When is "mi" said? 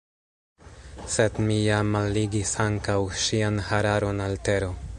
1.49-1.57